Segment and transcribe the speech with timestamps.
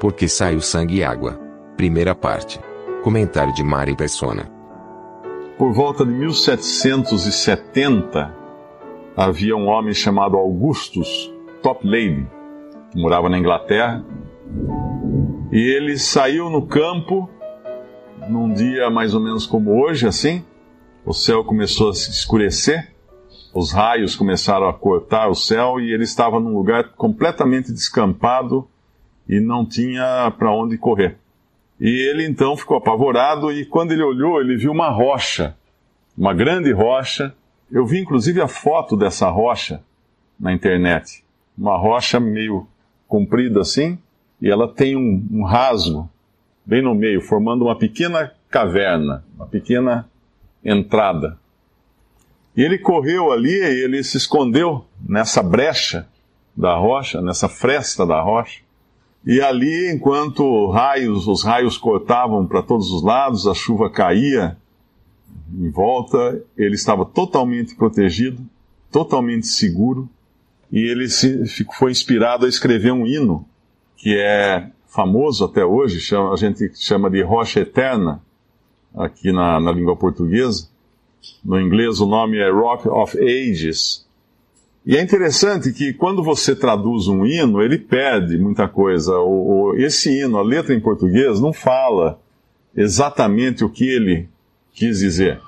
[0.00, 1.38] Porque sai o sangue e água.
[1.76, 2.58] Primeira parte.
[3.04, 4.50] Comentário de Mari Persona.
[5.58, 8.34] Por volta de 1770,
[9.14, 11.30] havia um homem chamado Augustus
[11.62, 12.26] Toplady,
[12.90, 14.02] que morava na Inglaterra,
[15.52, 17.28] e ele saiu no campo
[18.26, 20.42] num dia mais ou menos como hoje, assim.
[21.04, 22.94] O céu começou a se escurecer,
[23.54, 28.66] os raios começaram a cortar o céu e ele estava num lugar completamente descampado
[29.30, 31.16] e não tinha para onde correr.
[31.80, 35.56] E ele então ficou apavorado e quando ele olhou, ele viu uma rocha,
[36.18, 37.32] uma grande rocha.
[37.70, 39.84] Eu vi inclusive a foto dessa rocha
[40.38, 41.22] na internet.
[41.56, 42.66] Uma rocha meio
[43.06, 43.96] comprida assim,
[44.42, 46.10] e ela tem um, um rasgo
[46.66, 50.08] bem no meio, formando uma pequena caverna, uma pequena
[50.64, 51.38] entrada.
[52.56, 56.08] E ele correu ali, e ele se escondeu nessa brecha
[56.56, 58.60] da rocha, nessa fresta da rocha.
[59.24, 64.56] E ali, enquanto raios, os raios cortavam para todos os lados, a chuva caía
[65.52, 68.40] em volta, ele estava totalmente protegido,
[68.90, 70.08] totalmente seguro,
[70.70, 71.44] e ele se,
[71.76, 73.44] foi inspirado a escrever um hino
[73.96, 78.22] que é famoso até hoje, chama, a gente chama de Rocha Eterna,
[78.94, 80.68] aqui na, na língua portuguesa.
[81.44, 84.06] No inglês o nome é Rock of Ages.
[84.84, 89.18] E é interessante que quando você traduz um hino, ele perde muita coisa.
[89.18, 92.20] O, o, esse hino, a letra em português, não fala
[92.74, 94.28] exatamente o que ele
[94.72, 95.40] quis dizer.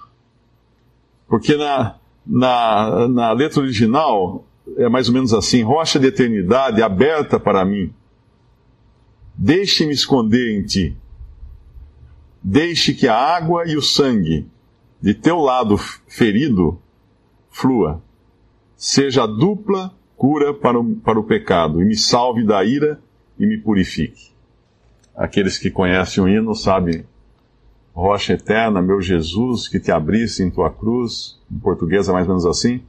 [1.26, 4.44] Porque na, na, na letra original
[4.76, 7.92] é mais ou menos assim: rocha de eternidade aberta para mim.
[9.34, 10.96] Deixe-me esconder em ti.
[12.42, 14.46] Deixe que a água e o sangue
[15.00, 16.78] de teu lado ferido
[17.50, 18.02] flua.
[18.84, 22.98] Seja a dupla cura para o, para o pecado e me salve da ira
[23.38, 24.32] e me purifique.
[25.14, 27.04] Aqueles que conhecem o hino sabem
[27.94, 32.30] rocha eterna, meu Jesus, que te abrisse em tua cruz, em português é mais ou
[32.30, 32.82] menos assim.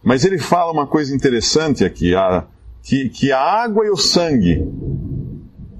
[0.00, 2.46] Mas ele fala uma coisa interessante aqui, a,
[2.80, 4.64] que, que a água e o sangue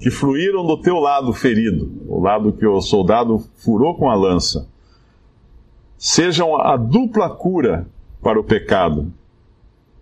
[0.01, 4.69] que fluíram do teu lado ferido, o lado que o soldado furou com a lança,
[5.97, 7.87] sejam a dupla cura
[8.21, 9.13] para o pecado,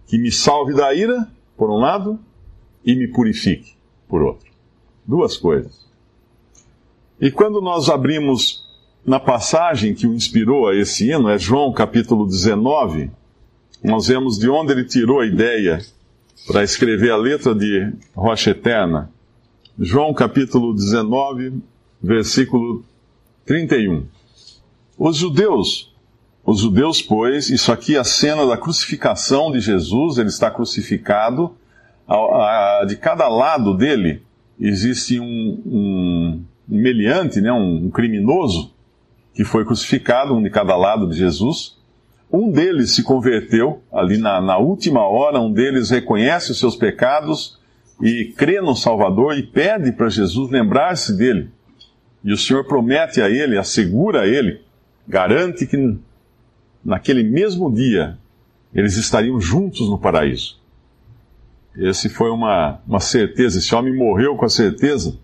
[0.09, 2.19] que me salve da ira, por um lado,
[2.85, 3.75] e me purifique,
[4.09, 4.51] por outro.
[5.07, 5.87] Duas coisas.
[7.21, 8.67] E quando nós abrimos
[9.05, 13.11] na passagem que o inspirou a esse hino, é João capítulo 19,
[13.85, 15.81] nós vemos de onde ele tirou a ideia
[16.47, 19.11] para escrever a letra de Rocha Eterna.
[19.79, 21.61] João capítulo 19,
[22.03, 22.83] versículo
[23.45, 24.07] 31.
[24.97, 25.95] Os judeus,
[26.51, 31.55] os judeus, pois, isso aqui é a cena da crucificação de Jesus, ele está crucificado,
[32.87, 34.23] de cada lado dele
[34.59, 38.73] existe um, um meliante, né, um criminoso,
[39.35, 41.77] que foi crucificado, um de cada lado de Jesus.
[42.33, 47.59] Um deles se converteu ali na, na última hora, um deles reconhece os seus pecados
[48.01, 51.51] e crê no Salvador e pede para Jesus lembrar-se dele.
[52.25, 54.63] E o Senhor promete a ele, assegura a ele,
[55.07, 55.77] garante que
[56.85, 58.19] naquele mesmo dia
[58.75, 60.59] eles estariam juntos no paraíso.
[61.77, 65.19] Esse foi uma, uma certeza, esse homem morreu com a certeza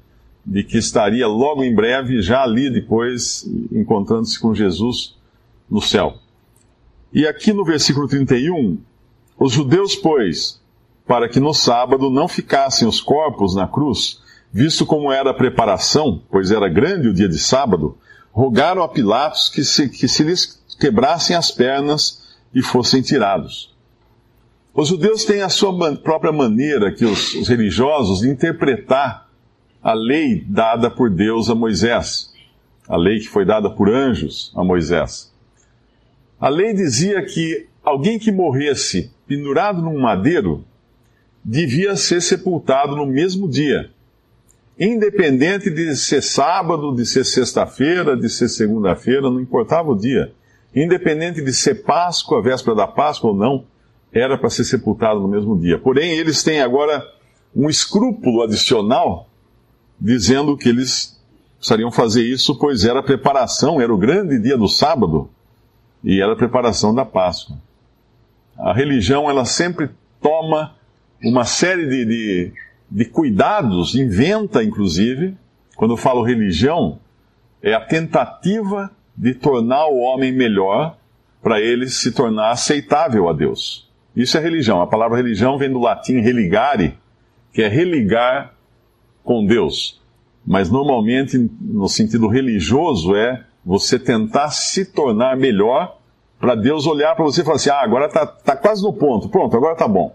[0.46, 5.16] de que estaria logo em breve, já ali depois, encontrando-se com Jesus
[5.68, 6.18] no céu.
[7.12, 8.78] E aqui no versículo 31,
[9.38, 10.60] os judeus, pois,
[11.06, 14.20] para que no sábado não ficassem os corpos na cruz,
[14.52, 17.96] visto como era a preparação, pois era grande o dia de sábado,
[18.32, 22.22] rogaram a Pilatos que se, que se lhes quebrassem as pernas
[22.54, 23.74] e fossem tirados.
[24.74, 29.28] Os judeus têm a sua própria maneira, que os, os religiosos, de interpretar
[29.82, 32.32] a lei dada por Deus a Moisés,
[32.88, 35.32] a lei que foi dada por anjos a Moisés.
[36.40, 40.64] A lei dizia que alguém que morresse pendurado num madeiro
[41.44, 43.90] devia ser sepultado no mesmo dia,
[44.78, 50.32] independente de ser sábado, de ser sexta-feira, de ser segunda-feira, não importava o dia.
[50.74, 53.64] Independente de ser Páscoa, véspera da Páscoa ou não,
[54.12, 55.78] era para ser sepultado no mesmo dia.
[55.78, 57.04] Porém, eles têm agora
[57.54, 59.28] um escrúpulo adicional,
[60.00, 61.20] dizendo que eles
[61.58, 65.30] precisariam fazer isso, pois era a preparação, era o grande dia do sábado,
[66.02, 67.56] e era a preparação da Páscoa.
[68.58, 70.74] A religião, ela sempre toma
[71.22, 72.52] uma série de, de,
[72.90, 75.36] de cuidados, inventa inclusive,
[75.76, 76.98] quando eu falo religião,
[77.62, 79.03] é a tentativa de
[79.40, 80.96] tornar o homem melhor
[81.42, 83.88] para ele se tornar aceitável a Deus.
[84.16, 84.80] Isso é religião.
[84.80, 86.96] A palavra religião vem do latim religare,
[87.52, 88.54] que é religar
[89.22, 90.00] com Deus.
[90.46, 95.98] Mas normalmente, no sentido religioso, é você tentar se tornar melhor
[96.38, 99.28] para Deus olhar para você e falar assim: ah, agora está tá quase no ponto,
[99.28, 100.14] pronto, agora está bom.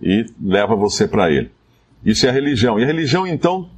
[0.00, 1.50] E leva você para Ele.
[2.04, 2.78] Isso é a religião.
[2.78, 3.68] E a religião, então,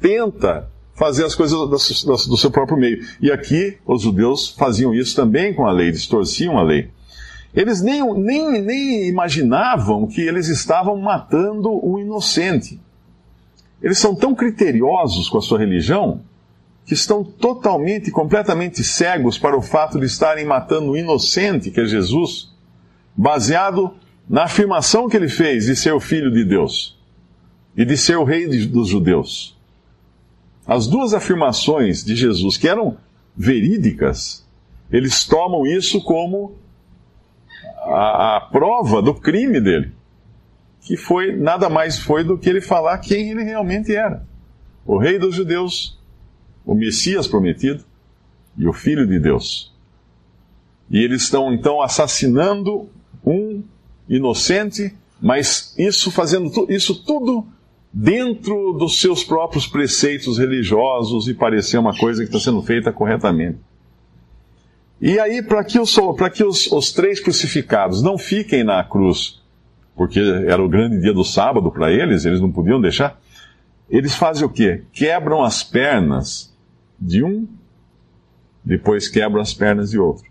[0.00, 3.06] tenta fazer as coisas do, seu próprio meio.
[3.20, 6.90] E aqui, os judeus faziam isso também com a lei, distorciam a lei.
[7.54, 12.80] Eles nem, nem, nem imaginavam que eles estavam matando um inocente.
[13.80, 16.20] Eles são tão criteriosos com a sua religião
[16.84, 21.84] que estão totalmente, completamente cegos para o fato de estarem matando um inocente, que é
[21.84, 22.50] Jesus,
[23.16, 23.94] baseado
[24.28, 26.98] na afirmação que ele fez de ser o filho de Deus
[27.76, 29.57] e de ser o rei dos judeus.
[30.68, 32.98] As duas afirmações de Jesus, que eram
[33.34, 34.46] verídicas,
[34.92, 36.58] eles tomam isso como
[37.86, 39.94] a, a prova do crime dele,
[40.82, 44.26] que foi nada mais foi do que ele falar quem ele realmente era:
[44.84, 45.98] o rei dos judeus,
[46.66, 47.82] o Messias prometido
[48.54, 49.74] e o Filho de Deus.
[50.90, 52.90] E eles estão então assassinando
[53.24, 53.62] um
[54.06, 57.46] inocente, mas isso fazendo isso tudo
[57.92, 63.58] dentro dos seus próprios preceitos religiosos e parecer uma coisa que está sendo feita corretamente.
[65.00, 65.96] E aí, para que, os,
[66.34, 69.40] que os, os três crucificados não fiquem na cruz,
[69.96, 73.18] porque era o grande dia do sábado para eles, eles não podiam deixar,
[73.88, 74.82] eles fazem o quê?
[74.92, 76.54] Quebram as pernas
[77.00, 77.46] de um,
[78.62, 80.28] depois quebram as pernas de outro.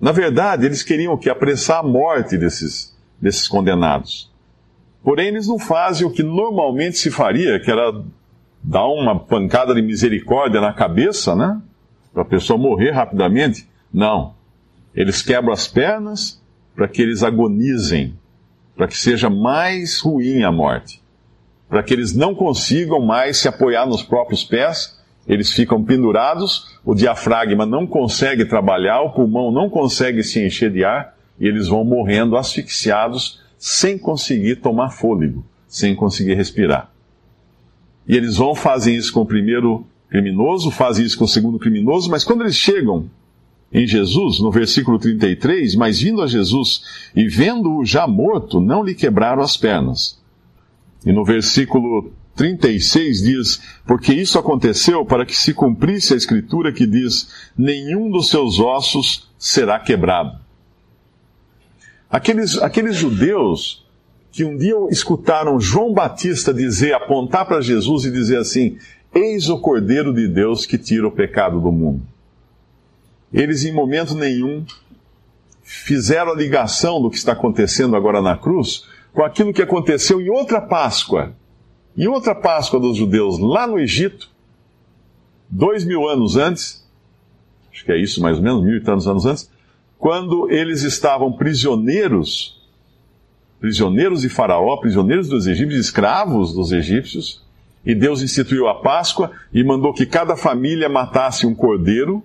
[0.00, 1.28] Na verdade, eles queriam o quê?
[1.28, 4.31] Apressar a morte desses, desses condenados.
[5.02, 7.92] Porém, eles não fazem o que normalmente se faria, que era
[8.62, 11.60] dar uma pancada de misericórdia na cabeça, né?
[12.12, 13.68] para a pessoa morrer rapidamente.
[13.92, 14.34] Não.
[14.94, 16.40] Eles quebram as pernas
[16.76, 18.14] para que eles agonizem,
[18.76, 21.02] para que seja mais ruim a morte,
[21.68, 26.94] para que eles não consigam mais se apoiar nos próprios pés, eles ficam pendurados, o
[26.94, 31.84] diafragma não consegue trabalhar, o pulmão não consegue se encher de ar e eles vão
[31.84, 36.90] morrendo asfixiados sem conseguir tomar fôlego, sem conseguir respirar.
[38.08, 42.10] E eles vão fazem isso com o primeiro criminoso, fazem isso com o segundo criminoso,
[42.10, 43.08] mas quando eles chegam
[43.72, 46.82] em Jesus, no versículo 33, mas vindo a Jesus
[47.14, 50.20] e vendo-o já morto, não lhe quebraram as pernas.
[51.06, 56.84] E no versículo 36 diz: Porque isso aconteceu para que se cumprisse a escritura que
[56.84, 60.41] diz: Nenhum dos seus ossos será quebrado.
[62.12, 63.86] Aqueles, aqueles judeus
[64.30, 68.76] que um dia escutaram João Batista dizer, apontar para Jesus e dizer assim:
[69.14, 72.02] Eis o Cordeiro de Deus que tira o pecado do mundo.
[73.32, 74.62] Eles, em momento nenhum,
[75.62, 80.28] fizeram a ligação do que está acontecendo agora na cruz com aquilo que aconteceu em
[80.28, 81.34] outra Páscoa.
[81.96, 84.30] Em outra Páscoa dos judeus, lá no Egito,
[85.48, 86.86] dois mil anos antes,
[87.72, 89.50] acho que é isso mais ou menos, mil e tantos anos antes,
[90.02, 92.60] quando eles estavam prisioneiros,
[93.60, 97.40] prisioneiros de Faraó, prisioneiros dos egípcios, escravos dos egípcios,
[97.86, 102.20] e Deus instituiu a Páscoa e mandou que cada família matasse um cordeiro,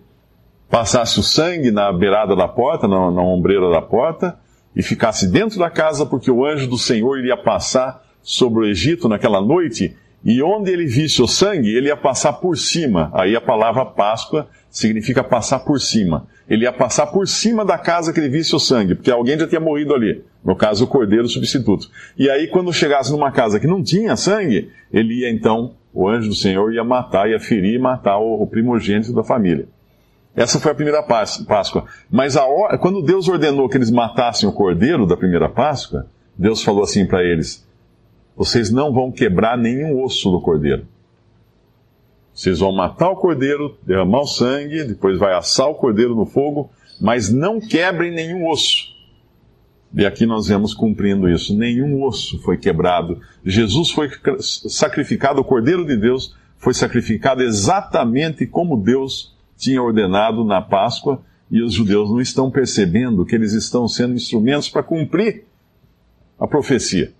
[0.67, 4.39] passasse o sangue na beirada da porta, na, na ombreira da porta,
[4.75, 9.07] e ficasse dentro da casa, porque o anjo do Senhor iria passar sobre o Egito
[9.07, 13.11] naquela noite, e onde ele visse o sangue, ele ia passar por cima.
[13.13, 16.27] Aí a palavra Páscoa significa passar por cima.
[16.49, 19.47] Ele ia passar por cima da casa que ele visse o sangue, porque alguém já
[19.47, 20.23] tinha morrido ali.
[20.43, 21.89] No caso, o cordeiro substituto.
[22.17, 26.29] E aí, quando chegasse numa casa que não tinha sangue, ele ia então, o anjo
[26.29, 29.67] do Senhor ia matar, ia ferir e matar o, primogênito da família.
[30.35, 31.85] Essa foi a primeira Páscoa.
[32.09, 32.45] Mas a
[32.77, 36.05] quando Deus ordenou que eles matassem o cordeiro da primeira Páscoa,
[36.37, 37.66] Deus falou assim para eles:
[38.37, 40.85] Vocês não vão quebrar nenhum osso do cordeiro.
[42.33, 46.69] Vocês vão matar o cordeiro, derramar o sangue, depois vai assar o cordeiro no fogo,
[47.01, 48.95] mas não quebrem nenhum osso.
[49.91, 51.57] E aqui nós vemos cumprindo isso.
[51.57, 53.19] Nenhum osso foi quebrado.
[53.43, 60.61] Jesus foi sacrificado, o Cordeiro de Deus foi sacrificado exatamente como Deus tinha ordenado na
[60.61, 65.45] Páscoa, E os judeus não estão percebendo que eles estão sendo instrumentos para cumprir
[66.37, 67.13] a profecia.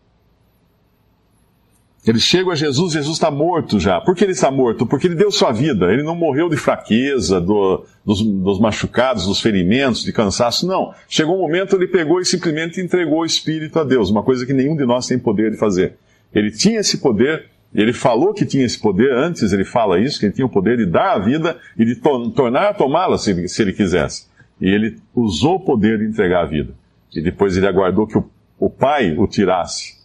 [2.08, 4.00] Eles chegam a Jesus, Jesus está morto já.
[4.00, 4.88] Por que ele está morto?
[4.88, 5.92] Porque ele deu sua vida.
[5.92, 10.66] Ele não morreu de fraqueza, do, dos, dos, machucados, dos ferimentos, de cansaço.
[10.66, 10.94] Não.
[11.10, 14.10] Chegou um momento, ele pegou e simplesmente entregou o Espírito a Deus.
[14.10, 15.96] Uma coisa que nenhum de nós tem poder de fazer.
[16.34, 20.28] Ele tinha esse poder, ele falou que tinha esse poder, antes ele fala isso, que
[20.28, 23.50] ele tinha o poder de dar a vida e de to tornar a tomá-la se,
[23.50, 24.28] se, ele quisesse.
[24.62, 26.74] E ele usou o poder de entregar a vida.
[27.14, 28.24] E depois ele aguardou que o,
[28.58, 29.97] o Pai o tirasse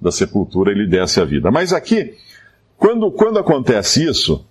[0.00, 1.50] da sepultura e lhe desse a vida.
[1.50, 2.14] Mas aqui,
[2.76, 4.44] quando, quando acontece isso,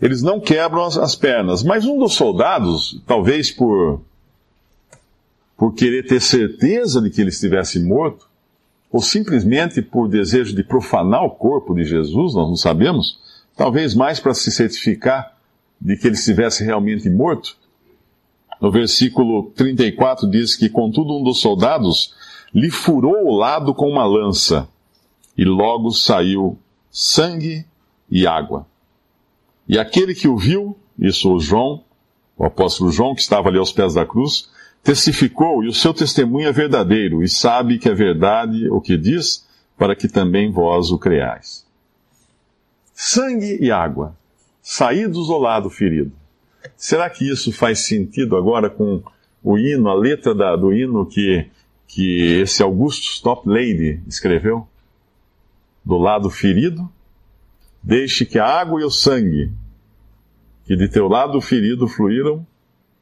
[0.00, 1.62] eles não quebram as, as pernas.
[1.62, 4.02] Mas um dos soldados, talvez por,
[5.56, 8.28] por querer ter certeza de que ele estivesse morto,
[8.90, 13.18] ou simplesmente por desejo de profanar o corpo de Jesus, nós não sabemos,
[13.56, 15.36] talvez mais para se certificar
[15.80, 17.56] de que ele estivesse realmente morto.
[18.60, 22.14] No versículo 34 diz que, contudo, um dos soldados
[22.52, 24.68] lhe furou o lado com uma lança
[25.40, 26.58] e logo saiu
[26.90, 27.64] sangue
[28.10, 28.66] e água.
[29.66, 31.82] E aquele que o viu, isso o João,
[32.36, 34.50] o apóstolo João, que estava ali aos pés da cruz,
[34.84, 39.48] testificou, e o seu testemunho é verdadeiro, e sabe que é verdade o que diz,
[39.78, 41.66] para que também vós o creais.
[42.92, 44.14] Sangue e água,
[44.60, 46.12] saídos ao lado ferido.
[46.76, 49.02] Será que isso faz sentido agora com
[49.42, 51.46] o hino, a letra da, do hino que,
[51.88, 54.68] que esse Augusto Toplady escreveu?
[55.90, 56.88] Do lado ferido,
[57.82, 59.50] deixe que a água e o sangue
[60.64, 62.46] que de teu lado ferido fluíram,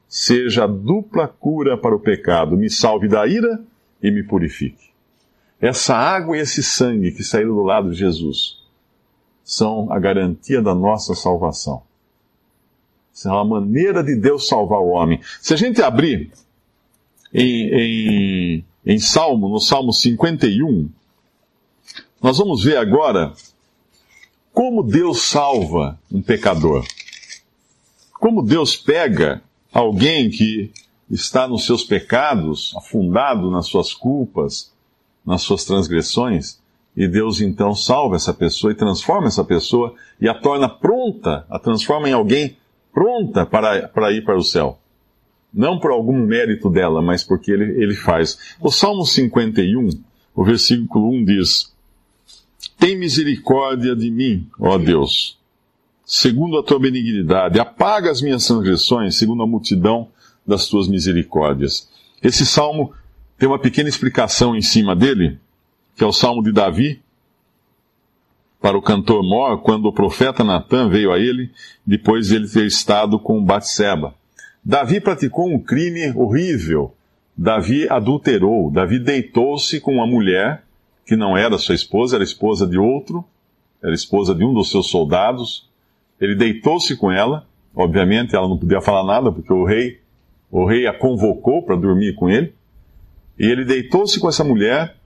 [0.07, 3.63] seja a dupla cura para o pecado, me salve da ira
[4.01, 4.89] e me purifique.
[5.61, 8.57] Essa água e esse sangue que saíram do lado de Jesus
[9.43, 11.83] são a garantia da nossa salvação.
[13.13, 15.19] São a maneira de Deus salvar o homem.
[15.39, 16.31] Se a gente abrir
[17.31, 20.89] em, em, em Salmo, no Salmo 51,
[22.21, 23.33] nós vamos ver agora
[24.53, 26.85] como Deus salva um pecador.
[28.13, 30.71] Como Deus pega alguém que
[31.09, 34.73] está nos seus pecados, afundado nas suas culpas,
[35.25, 36.59] nas suas transgressões,
[36.95, 41.57] e Deus então salva essa pessoa e transforma essa pessoa e a torna pronta, a
[41.57, 42.57] transforma em alguém
[42.93, 44.77] pronta para, para ir para o céu.
[45.53, 48.37] Não por algum mérito dela, mas porque ele, ele faz.
[48.59, 49.89] O Salmo 51,
[50.35, 51.73] o versículo 1 diz:
[52.77, 55.37] tem misericórdia de mim, ó Deus,
[56.05, 57.59] segundo a tua benignidade.
[57.59, 60.09] Apaga as minhas transgressões, segundo a multidão
[60.45, 61.89] das tuas misericórdias.
[62.23, 62.93] Esse salmo
[63.37, 65.37] tem uma pequena explicação em cima dele,
[65.95, 67.01] que é o salmo de Davi,
[68.61, 71.49] para o cantor Mor, quando o profeta Natan veio a ele,
[71.85, 74.13] depois de ele ter estado com Batseba.
[74.63, 76.93] Davi praticou um crime horrível.
[77.37, 78.69] Davi adulterou.
[78.69, 80.63] Davi deitou-se com uma mulher
[81.09, 83.25] que não era sua esposa, era esposa de outro,
[83.83, 85.67] era esposa de um dos seus soldados.
[86.21, 89.99] Ele deitou-se com ela, obviamente ela não podia falar nada, porque o rei,
[90.51, 92.53] o rei a convocou para dormir com ele.
[93.39, 94.97] E ele deitou-se com essa mulher,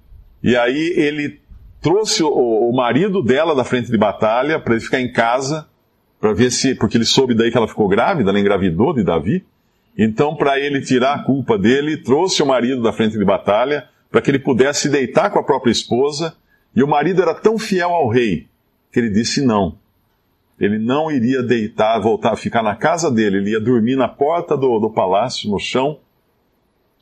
[0.43, 1.39] e aí ele
[1.79, 5.69] trouxe o, o marido dela da frente de batalha para ele ficar em casa,
[6.19, 9.45] para ver se, porque ele soube daí que ela ficou grávida, ela engravidou de Davi.
[9.97, 14.21] Então, para ele tirar a culpa dele, trouxe o marido da frente de batalha, para
[14.21, 16.35] que ele pudesse deitar com a própria esposa,
[16.75, 18.47] e o marido era tão fiel ao rei
[18.91, 19.75] que ele disse não.
[20.59, 24.77] Ele não iria deitar, voltar, ficar na casa dele, ele ia dormir na porta do,
[24.77, 25.97] do palácio, no chão,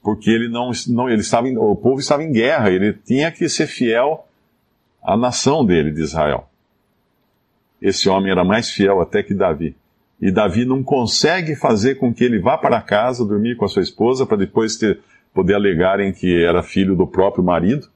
[0.02, 3.68] porque ele não, não ele estava, o povo estava em guerra, ele tinha que ser
[3.68, 4.26] fiel
[5.04, 6.48] à nação dele, de Israel.
[7.82, 9.76] Esse homem era mais fiel até que Davi.
[10.22, 13.82] E Davi não consegue fazer com que ele vá para casa dormir com a sua
[13.82, 15.00] esposa para depois ter
[15.34, 17.88] poder alegarem que era filho do próprio marido.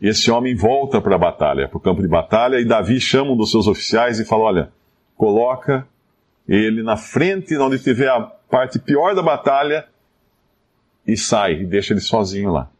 [0.00, 3.36] Esse homem volta para a batalha, para o campo de batalha, e Davi chama um
[3.36, 4.72] dos seus oficiais e fala: Olha,
[5.16, 5.86] coloca
[6.48, 9.84] ele na frente, onde tiver a parte pior da batalha,
[11.06, 12.70] e sai, e deixa ele sozinho lá.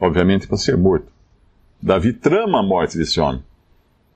[0.00, 1.12] Obviamente para ser morto.
[1.80, 3.42] Davi trama a morte desse homem.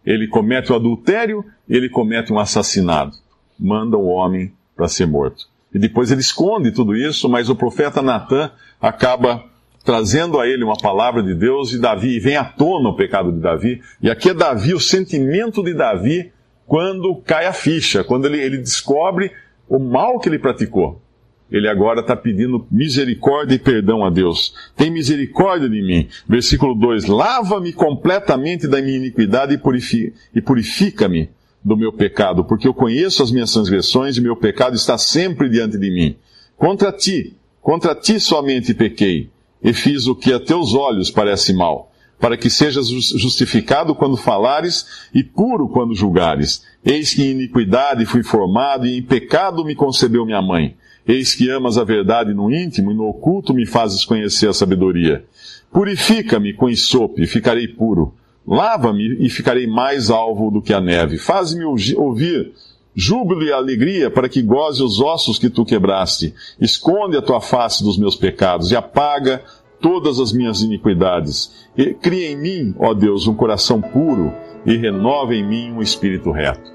[0.04, 3.18] Ele comete o adultério, ele comete um assassinato.
[3.58, 5.46] Manda o homem para ser morto.
[5.72, 9.44] E depois ele esconde tudo isso, mas o profeta Natan acaba
[9.84, 13.30] trazendo a ele uma palavra de Deus e Davi e vem à tona o pecado
[13.30, 13.80] de Davi.
[14.02, 16.32] E aqui é Davi, o sentimento de Davi
[16.66, 19.30] quando cai a ficha, quando ele, ele descobre
[19.68, 21.00] o mal que ele praticou.
[21.48, 24.52] Ele agora está pedindo misericórdia e perdão a Deus.
[24.76, 26.08] Tem misericórdia de mim.
[26.28, 29.54] Versículo 2: Lava-me completamente da minha iniquidade
[30.34, 31.30] e purifica-me
[31.66, 35.76] do meu pecado, porque eu conheço as minhas transgressões e meu pecado está sempre diante
[35.76, 36.14] de mim.
[36.56, 39.30] Contra ti, contra ti somente pequei,
[39.61, 45.08] e fiz o que a teus olhos parece mal, para que sejas justificado quando falares
[45.12, 46.64] e puro quando julgares.
[46.85, 50.76] Eis que em iniquidade fui formado e em pecado me concebeu minha mãe.
[51.04, 55.25] Eis que amas a verdade no íntimo e no oculto me fazes conhecer a sabedoria.
[55.73, 58.14] Purifica-me com ensope e ficarei puro.
[58.46, 61.18] Lava-me e ficarei mais alvo do que a neve.
[61.18, 62.52] Faz-me ouvir
[62.94, 66.32] júbilo e alegria para que goze os ossos que tu quebraste.
[66.60, 69.42] Esconde a tua face dos meus pecados e apaga
[69.80, 71.66] todas as minhas iniquidades.
[71.76, 74.32] E cria em mim, ó Deus, um coração puro
[74.64, 76.74] e renova em mim um espírito reto.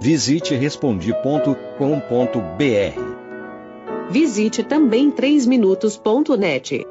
[0.00, 3.23] Visite respondi.com.br.
[4.10, 6.86] Visite também 3minutos.net.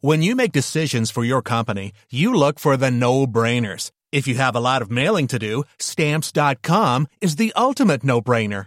[0.00, 3.90] When you make decisions for your company, you look for the no-brainers.
[4.12, 8.66] If you have a lot of mailing to do, stamps.com is the ultimate no-brainer.